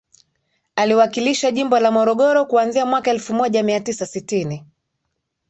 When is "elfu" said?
3.11-3.33